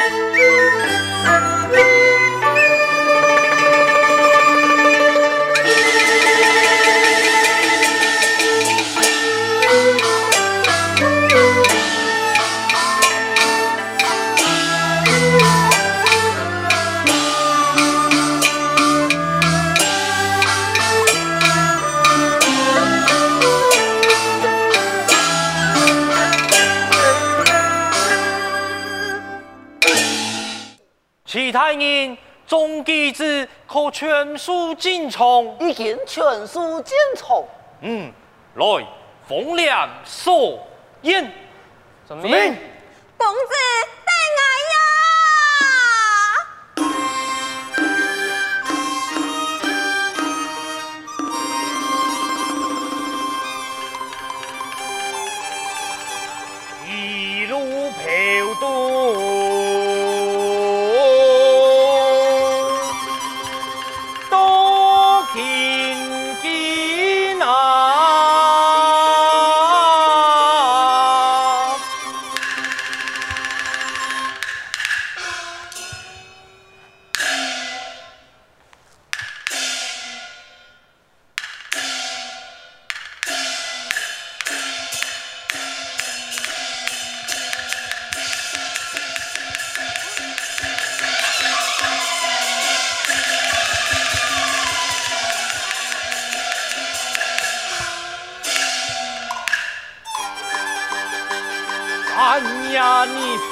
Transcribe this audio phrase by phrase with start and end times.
[0.00, 0.44] Música
[34.34, 37.46] 可全数进从，已经全书进从。
[37.82, 38.12] 嗯，
[38.56, 38.86] 来，
[39.28, 40.58] 凤梁索
[41.02, 41.30] 宴。
[42.06, 42.32] 遵命。
[43.16, 43.54] 公子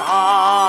[0.07, 0.62] 上，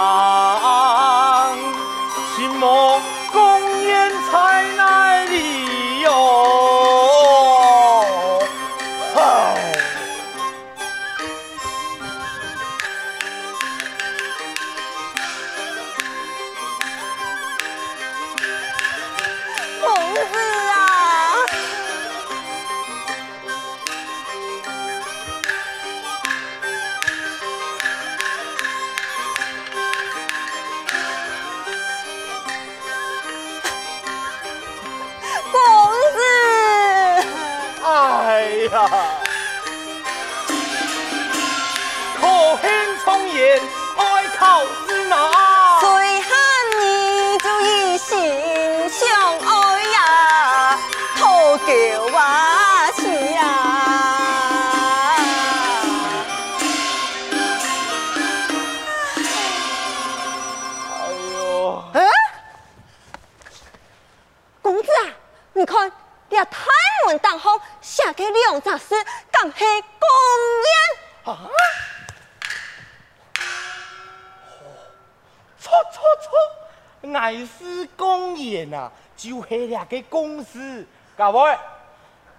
[77.04, 80.88] 错，乃是公演啊，就是两个公司，
[81.18, 81.58] 各位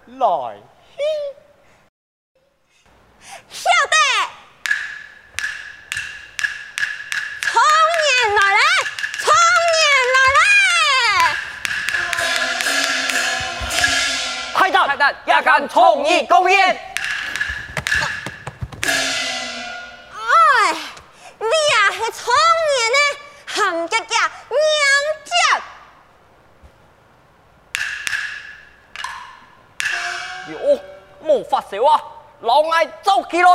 [0.07, 0.57] 来。
[3.49, 3.95] 晓得，
[7.41, 7.61] 从
[8.01, 8.59] 年来来，
[9.19, 9.33] 从
[9.75, 9.77] 年
[10.13, 10.39] 来来。
[14.53, 16.94] 派蛋，派蛋，也敢从议公演？
[31.79, 32.03] 莫发笑啊！
[32.41, 33.49] 老爱走起来。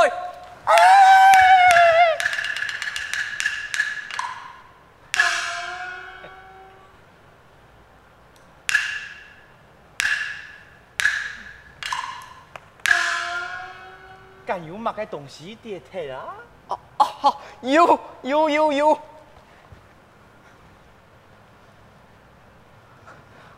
[14.45, 16.35] 敢有乜个东西跌退啊？
[16.67, 17.37] 啊啊！
[17.61, 18.95] 有有有有！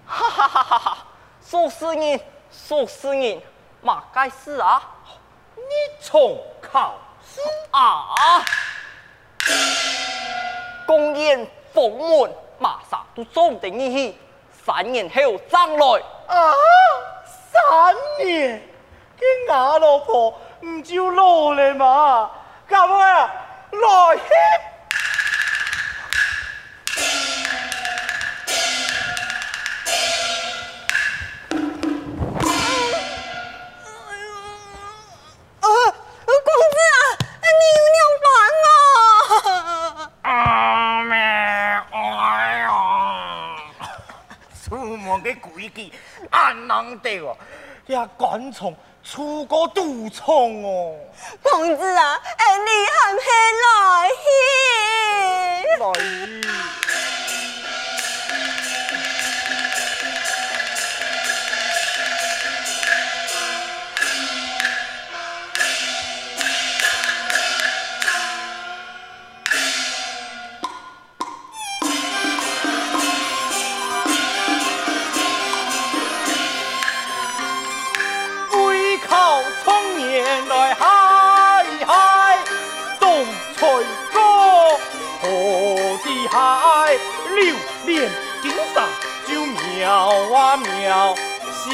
[0.05, 1.07] 哈哈哈哈哈！
[1.41, 2.19] 说是人，
[2.51, 3.41] 说是人，
[3.83, 4.81] 马该死啊！
[5.55, 5.63] 你
[6.01, 8.15] 从考试啊！
[10.87, 14.17] 公演封门，马上都总得你去，
[14.65, 16.01] 三年后再来。
[16.27, 16.53] 啊！
[17.51, 17.95] 三
[18.25, 18.61] 年，
[19.19, 22.31] 跟我老婆唔就老了嘛？
[22.67, 24.23] 各位来去。
[46.99, 47.35] 对我
[47.87, 50.95] 呀赶虫出国独虫哦
[51.41, 54.09] 公子啊哎你还没来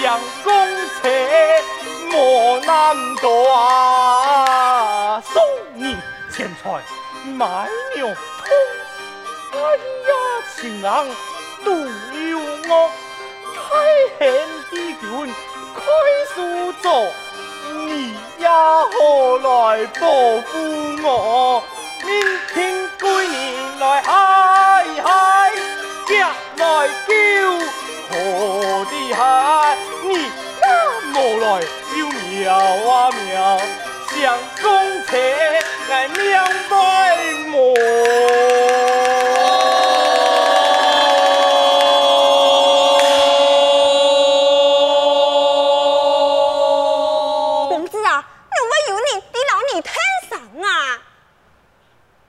[0.02, 0.54] 相公
[1.02, 1.10] 车
[2.10, 5.44] 莫难断，送
[5.76, 5.98] 你
[6.32, 6.82] 钱财
[7.34, 8.16] 买牛通。
[9.52, 9.60] 哎
[10.08, 10.12] 呀，
[10.56, 11.06] 情郎
[11.66, 12.90] 独有我，
[13.54, 13.58] 太
[14.18, 14.20] 险
[14.72, 15.04] 的君
[15.76, 15.84] 快
[16.34, 16.38] 速
[16.82, 16.88] 走，
[17.86, 18.50] 你呀
[18.86, 20.08] 何来报
[20.48, 20.50] 复
[21.04, 21.62] 我？
[22.06, 22.08] 明
[22.54, 23.36] 天归你
[23.82, 24.14] 来嗨
[32.50, 33.60] 就妙啊妙，
[34.08, 35.16] 相公车
[35.88, 36.76] 来两百
[37.46, 37.76] 亩。
[47.70, 49.94] 公子啊，有没有你的老你天
[50.28, 50.68] 上啊？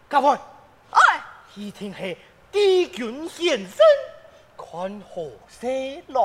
[0.06, 0.36] 各位，
[0.90, 0.98] 哎，
[1.54, 2.14] 一定是
[2.52, 3.70] 帝君现身。
[4.58, 5.66] 看何色
[6.08, 6.20] 来？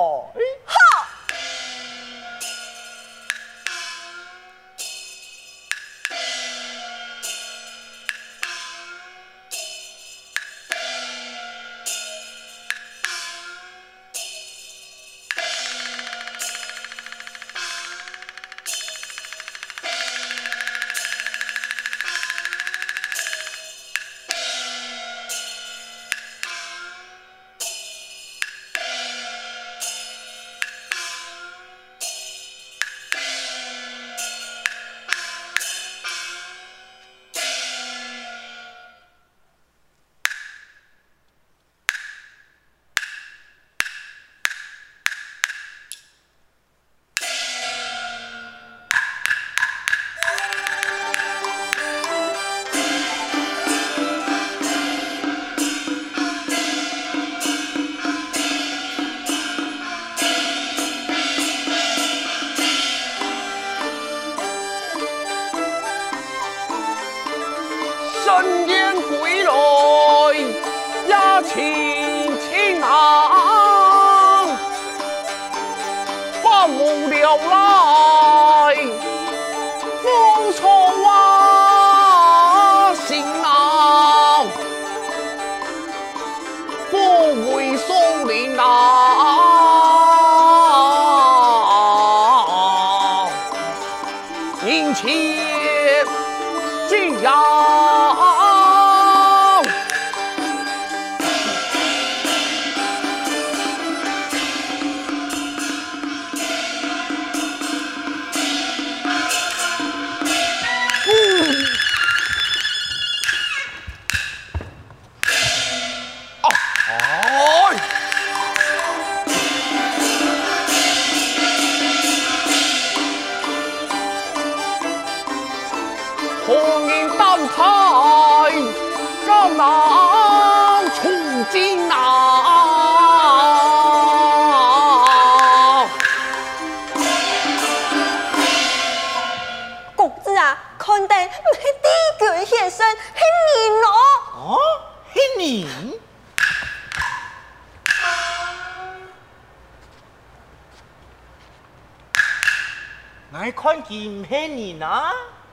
[153.52, 154.86] 金骗你呢？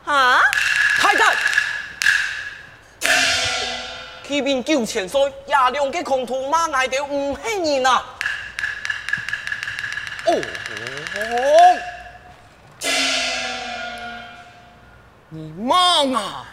[0.04, 0.40] 啊！
[0.98, 1.36] 太太，
[4.26, 7.90] 启禀九千岁，亚良的空徒马爱德唔骗你呢。
[10.26, 10.40] 哦，
[15.28, 15.76] 你妈
[16.18, 16.44] 啊，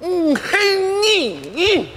[0.00, 1.88] 唔骗你，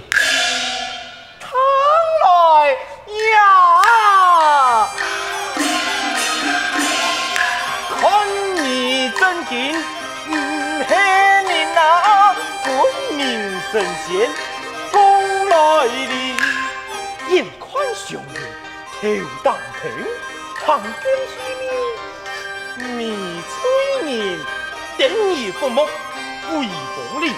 [13.72, 14.28] 神仙
[14.90, 16.36] 风来临，
[17.28, 19.92] 眼看上日头当平，
[20.66, 20.92] 长天
[21.30, 24.38] 虚面，迷催眠，
[24.98, 25.86] 等夜不梦，
[26.48, 27.32] 不林薄利，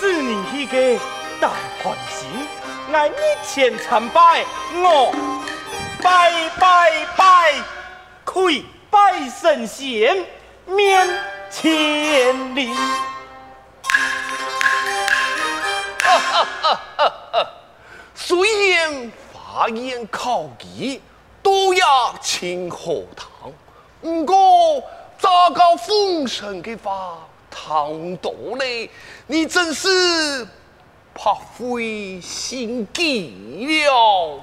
[0.00, 0.98] 是你一个
[1.40, 2.26] 大欢喜，
[2.92, 4.44] 俺一前参拜，
[4.74, 5.14] 我
[6.02, 7.54] 拜拜拜，
[8.24, 10.26] 愧拜神仙，
[10.66, 11.08] 面
[11.52, 12.74] 前礼。
[18.28, 21.00] 虽然法言考级
[21.42, 23.50] 都要请河堂，
[24.02, 24.82] 不过
[25.18, 28.90] 咋个奉承的话唐多呢？
[29.28, 30.46] 你真是
[31.14, 34.38] 怕灰心机了。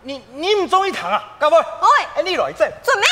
[0.00, 3.06] 你你唔中意糖啊，各位，哎，你来这，准备。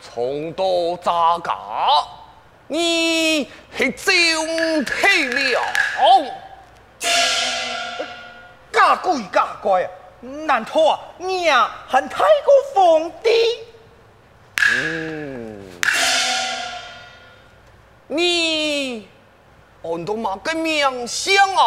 [0.00, 1.52] 从多咋个？
[2.66, 3.50] 你。
[3.78, 4.92] 系真体
[5.28, 5.62] 了？
[8.72, 9.90] 假鬼假怪啊！
[10.20, 13.30] 难道啊，你啊还太过皇帝？
[14.72, 15.62] 嗯，
[18.08, 19.08] 你
[19.82, 21.62] 按到嘛个名相啊？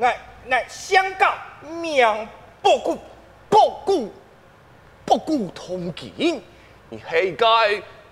[0.00, 0.18] 哎
[0.50, 1.36] 哎，香港
[1.82, 2.26] 名
[2.62, 2.98] 不顾
[3.50, 4.10] 不顾
[5.04, 6.40] 不顾通奸。
[6.88, 7.46] 你系该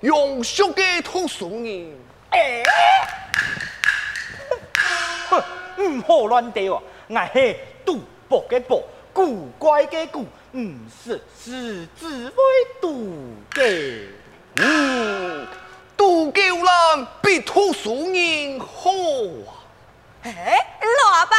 [0.01, 1.99] 用俗嘅土俗人，
[2.33, 2.63] 哎，
[5.29, 5.43] 哼，
[5.77, 6.83] 唔好乱调啊！
[7.09, 12.43] 我系赌博嘅博，古怪嘅古，唔是是只会
[12.81, 14.07] 赌嘅。
[14.57, 15.47] 嗯，
[15.95, 18.91] 赌狗人比土鼠人好
[19.47, 19.53] 啊！
[20.25, 20.33] 哎，
[20.81, 21.37] 老阿爸，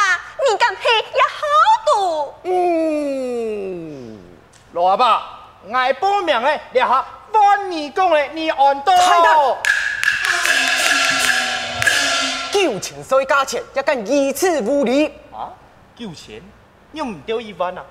[0.47, 1.41] 你敢配也好
[1.87, 2.33] 赌？
[2.43, 4.19] 嗯，
[4.73, 5.23] 老阿爸，
[5.63, 7.03] 我报名诶，你下。
[7.33, 8.93] 帮你讲嘞，你按到。
[12.63, 12.73] 太大。
[12.73, 15.07] 九千岁价钱，也敢以此无理？
[15.31, 15.51] 啊，
[15.95, 16.41] 九千，
[16.91, 17.83] 你唔丢一万啊？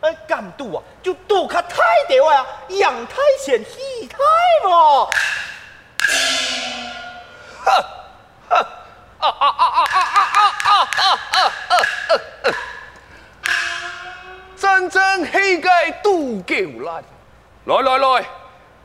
[0.00, 4.18] 哎，敢赌啊，就赌卡太屌啊，养太险，戏太
[4.68, 5.08] 嘛。
[7.64, 7.84] 哈，
[8.48, 8.56] 哈，
[9.18, 11.74] 啊啊啊啊啊啊啊啊啊啊！
[14.56, 15.68] 真正系个
[16.02, 17.04] 赌狗人，
[17.64, 18.24] 来来来。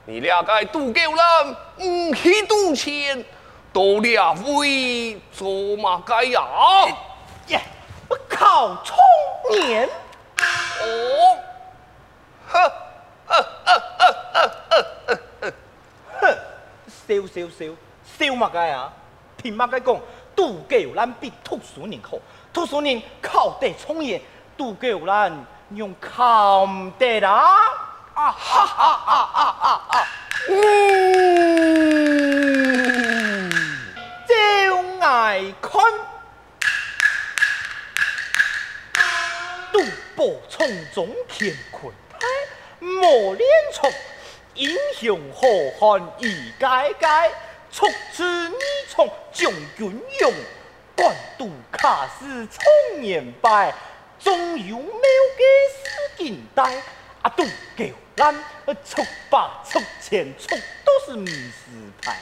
[0.07, 1.55] 你俩该赌狗人，
[1.87, 3.23] 唔去赌钱，
[3.75, 6.41] 多了威做马街呀！
[7.47, 7.59] 耶，
[8.07, 8.95] 我靠，聪
[9.51, 9.83] 明！
[10.79, 11.37] 哦，
[12.47, 12.71] 呵，
[13.27, 15.53] 呵呵呵呵呵
[16.21, 16.37] 哼，
[16.87, 17.65] 笑笑笑
[18.17, 18.89] 笑马街啊！
[19.35, 19.99] 听马街讲，
[20.33, 22.17] 杜狗兰比兔鼠人好，
[22.53, 24.21] 兔鼠人靠得聪明，
[24.55, 26.65] 杜狗兰用靠
[26.97, 27.59] 地啦！
[28.13, 30.07] 啊哈哈啊啊啊啊！
[30.47, 30.65] 嗯。
[35.35, 35.83] 爱看
[39.73, 39.83] 赌
[40.15, 42.25] 博从中乾坤台，
[42.79, 43.85] 磨练出
[44.53, 45.41] 英雄好
[45.77, 47.35] 汉一届届，
[47.69, 48.55] 出自你
[48.87, 50.33] 从将军勇，
[50.95, 53.75] 官渡卡斯充年拜，
[54.17, 55.43] 总有妙计
[55.83, 56.81] 使金带。
[57.21, 57.83] 啊，赌狗
[58.15, 58.35] 人
[58.85, 61.51] 出把出钱出都是唔是
[62.01, 62.21] 牌，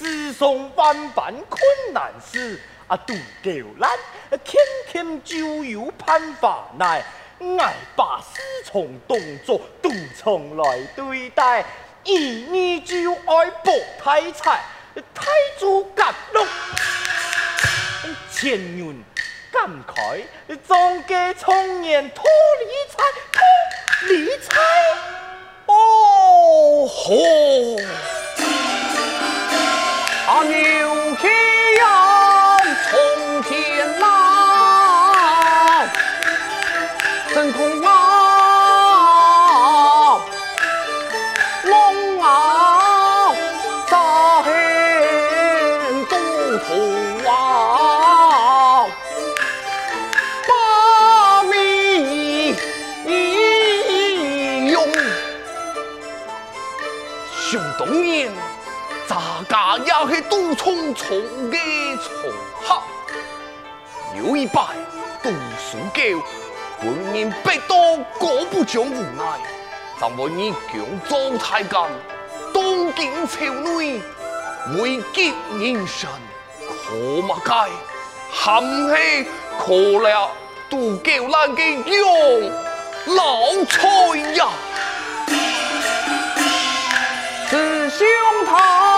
[0.00, 1.60] 世上万般困
[1.92, 3.88] 难事，啊，赌狗人
[4.42, 7.04] 天天就有办法来，
[7.58, 11.66] 爱把事从动作赌从来对待，
[12.04, 14.62] 一你就爱博太彩，
[15.14, 15.26] 太
[15.58, 16.46] 祖甲龙，
[18.32, 19.04] 前运
[19.52, 20.24] 感慨，
[20.66, 22.24] 总家创业脱
[22.58, 22.96] 理财，
[23.30, 24.58] 脱理财，
[25.66, 27.14] 哦吼，
[30.30, 30.54] 啊，牛
[31.16, 32.09] 皮呀、
[60.30, 61.58] 都匆匆的
[61.96, 62.32] 重
[62.64, 62.80] 下，
[64.16, 64.62] 有一败
[65.20, 66.00] 读书狗，
[66.82, 69.40] 闻言百多各不讲无奈，
[69.98, 71.82] 怎为你强走太干，
[72.54, 72.62] 当
[72.94, 74.00] 今朝内
[74.68, 76.08] 每见人生
[76.60, 76.94] 可
[77.26, 77.70] 马解，
[78.30, 79.26] 含气
[79.58, 80.30] 可了
[80.70, 82.52] 都叫咱的用
[83.16, 83.88] 老菜
[84.36, 84.48] 呀，
[87.50, 88.89] 师兄他。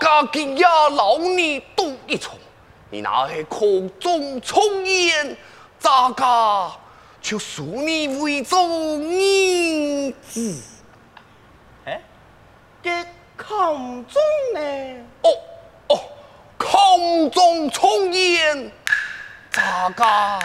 [0.00, 2.32] 家今夜老你赌一场，
[2.88, 5.36] 你那是空中重烟，
[5.78, 6.70] 咱家
[7.20, 10.62] 就属你为做儿子。
[11.84, 12.00] 哎，
[12.82, 12.90] 这
[13.36, 14.22] 空中
[14.54, 14.60] 呢？
[15.22, 15.30] 哦
[15.88, 16.00] 哦，
[16.56, 18.72] 空中重烟，
[19.50, 20.38] 咱家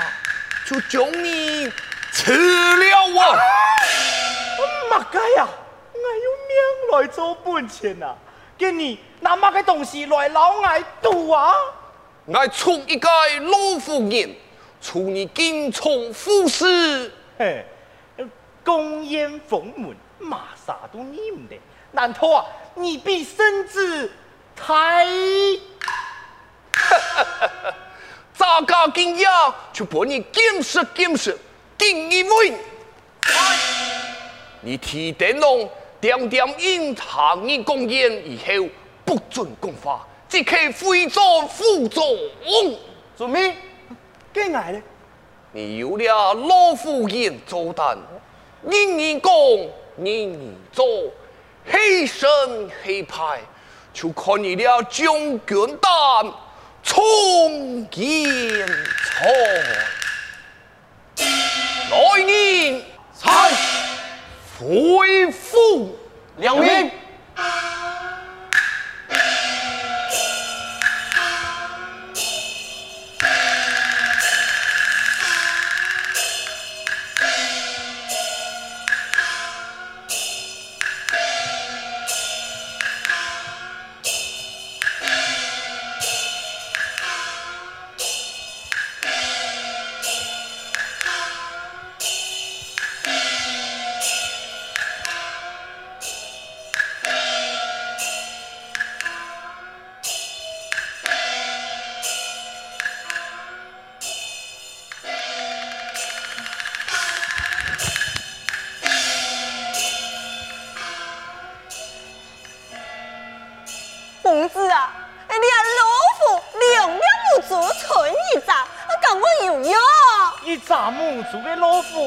[0.68, 1.72] 就将你
[2.12, 3.40] 吃了啊！
[4.92, 5.48] 妈该呀，
[5.94, 8.16] 我用命来做本钱呐、
[8.56, 11.54] 啊，给你拿乜嘅东西来老爱赌啊？
[12.26, 13.10] 我出一个
[13.42, 14.36] 老夫人，
[14.82, 17.66] 出你金虫富士，嘿，
[18.64, 21.60] 公宴封门，马啥都你唔得，
[21.92, 22.46] 难道啊？
[22.76, 24.12] 你比身子
[24.56, 25.06] 太？
[28.34, 29.26] 咋个今夜
[29.72, 31.38] 就把你见识见识，
[31.78, 32.54] 定一位。
[34.62, 35.70] 你提灯笼，
[36.06, 38.70] 点点印堂你公言以后
[39.04, 42.06] 不准讲话，即刻非做副总。
[43.18, 43.56] 做咩？
[44.32, 44.84] 惊爱咧？
[45.52, 47.98] 你有了老夫人做担，
[48.62, 49.34] 人人讲，
[49.98, 50.86] 人人做，
[51.66, 52.30] 黑身
[52.84, 53.42] 黑派，
[53.92, 56.32] 就看你了将军胆，
[56.84, 59.28] 冲天冲，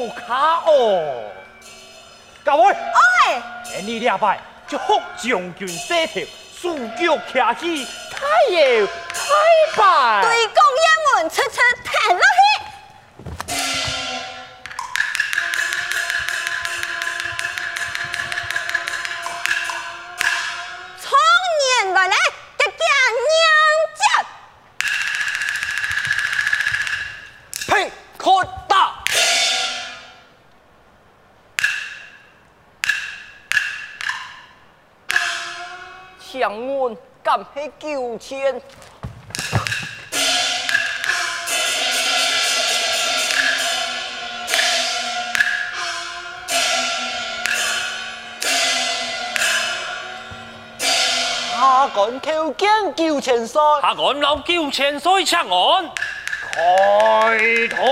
[0.07, 1.23] 卡哦，
[2.45, 3.41] 各位，哎，
[3.81, 6.23] 你俩拜就福将军写条，
[6.55, 8.91] 四脚徛起，太爷太
[9.75, 10.21] 拜。
[10.21, 11.59] 对公英文出出
[36.39, 38.61] 相问敢系九千？
[51.51, 53.61] 下杆口惊九千岁。
[53.81, 55.91] 下岸老九千岁出岸，
[56.53, 57.85] 开拖。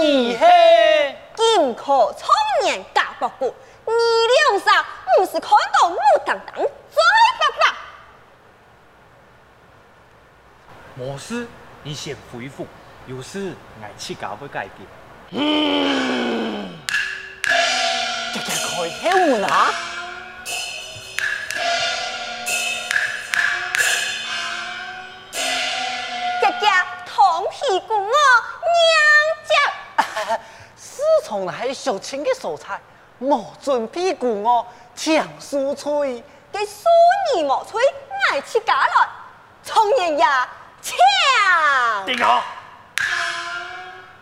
[0.00, 2.26] 你嘿，金科청
[2.66, 3.54] 년嫁伯姑，
[5.16, 7.02] 不是看到木当当再
[7.38, 7.76] 爸爸？
[10.96, 11.46] 莫事，
[11.82, 12.66] 你先回复，
[13.06, 14.86] 有事我去搞不改变。
[18.32, 18.52] 这个开
[19.00, 19.72] 口门啊！
[26.40, 26.66] 姐姐
[27.06, 28.12] 同屁股我
[28.74, 28.86] 娘
[29.48, 29.52] 家。
[30.76, 32.80] 自从系小青的蔬菜，
[33.18, 36.22] 莫准屁股我抢蔬菜。
[36.52, 36.84] 给苏
[37.34, 37.82] 你莫吹，
[38.30, 39.08] 爱去家来，
[39.64, 40.48] 청년呀
[40.80, 40.96] 抢。
[42.06, 42.44] 定下，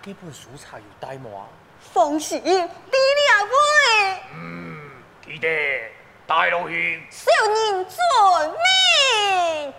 [0.02, 1.28] 基本蔬菜有带吗？
[1.92, 2.66] 放心，你俩
[3.44, 3.52] 会。
[5.26, 5.46] 记得
[6.26, 7.06] 带落去。
[7.10, 8.50] 少年遵
[9.60, 9.74] 命，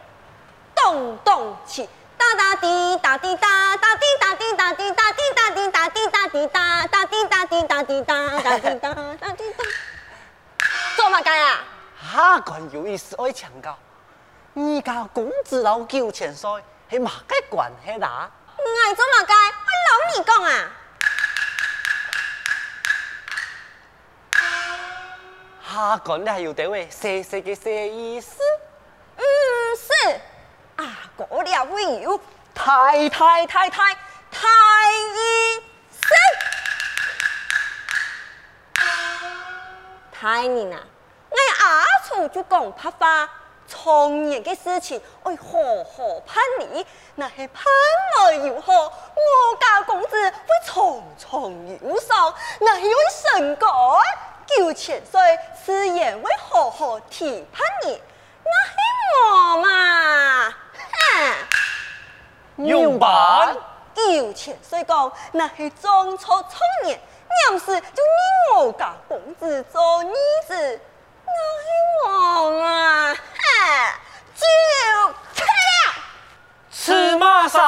[0.76, 1.90] 咚咚锤，
[2.36, 9.64] 哒滴哒滴哒，哒滴哒滴哒滴哒滴哒滴哒滴哒滴哒，哒滴哒滴哒滴哒，哒滴哒哒滴哒。
[10.96, 11.64] 做乜干啊？
[12.14, 13.78] 下杆有意思爱强调，
[14.56, 16.50] 而家公子老九千岁
[16.90, 18.30] 系嘛个关系啦？
[18.58, 19.38] 爱做乜干？
[19.48, 20.72] 我老你讲啊！
[25.74, 28.38] 下杆你系要对位细细嘅细意思，
[29.18, 29.24] 嗯，
[29.76, 30.20] 是，
[31.16, 32.20] 过了会有
[32.54, 33.94] 太太太太
[34.32, 34.48] 太
[34.92, 36.02] 医生，
[40.12, 40.80] 太人啊，
[41.60, 43.30] 阿楚就讲拍话，
[43.68, 47.64] 从前的事情，爱好好办理，那系盼
[48.18, 52.96] 来又好，我家公子会重重有赏，那系会
[53.40, 53.70] 成功。
[54.46, 55.20] 九千岁
[55.66, 58.02] 自然会好好提盼你，
[58.44, 58.76] 那系
[59.32, 60.54] 我嘛，
[61.14, 62.66] 哼！
[62.66, 63.56] 用办
[63.96, 67.00] 九千岁讲，那系中错创业，
[67.50, 70.06] 要是就你我家公子做儿
[70.48, 70.82] 子，
[71.26, 71.66] 那系
[72.08, 73.18] 我嘛，哼！
[74.36, 74.42] 就
[75.36, 75.48] 吃了，
[76.72, 77.60] 吃嘛啥？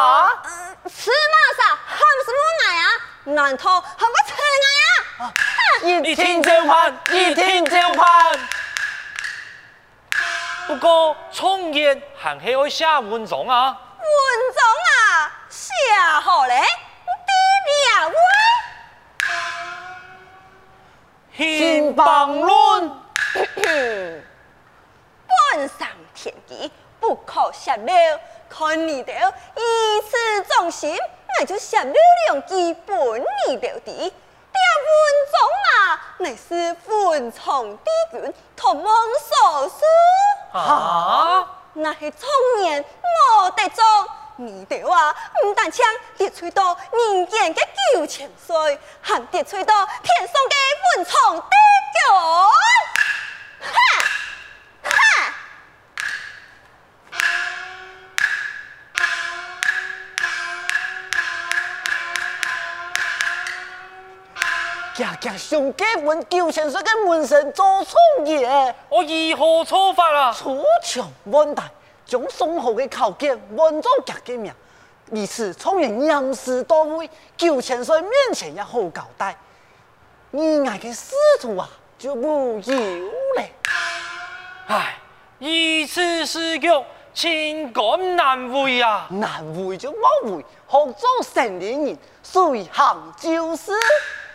[0.88, 1.62] 吃嘛啥？
[1.86, 2.88] 喊什么来啊？
[3.26, 4.68] 难道喊我吃来
[5.18, 5.34] 啊？
[5.84, 8.40] 一听就盼，一听就盼。
[10.68, 13.80] 不过创业还是要写文章啊。
[14.00, 14.08] 文
[14.56, 15.72] 章啊，写
[16.22, 16.60] 好嘞，
[17.28, 17.32] 第
[18.00, 18.16] 两位。
[21.38, 22.92] 兴邦论，
[25.54, 27.86] 本上天机，不可泄露。
[28.50, 30.98] 看你的一次忠心，
[31.38, 31.94] 那就泄露
[32.30, 32.98] 两基本
[33.48, 34.14] 你了的。
[34.56, 34.94] 这文
[35.32, 35.36] 章
[35.70, 38.86] 啊，乃是文从帝君托梦
[39.20, 39.76] 所书。
[40.60, 41.48] 啊？
[41.74, 42.30] 那是从
[42.62, 43.84] 年莫得中，
[44.38, 45.86] 你哋话唔但枪
[46.18, 47.60] 跌吹到人间嘅
[47.94, 50.56] 九千岁，还跌吹到天上嘅
[50.98, 51.48] 文昌帝
[51.94, 51.98] 君。
[53.60, 53.70] 哈！
[53.72, 53.72] 哈！
[64.96, 70.32] 家家上街问九千岁嘅门神做创业，我如何错法啊？
[70.32, 71.62] 出场问题，
[72.06, 74.54] 将宋后嘅考卷换做家嘅名，
[75.12, 79.36] 以此聪明严师到位，九千岁面前也好交代。
[80.32, 82.74] 你爱嘅仕途啊，就无有
[83.36, 83.52] 嘞。
[84.68, 84.98] 唉，
[85.40, 85.48] 如
[85.90, 86.70] 此时局，
[87.14, 89.08] 情感难为啊。
[89.10, 93.74] 难为就冇为，学做成年人，随行就是。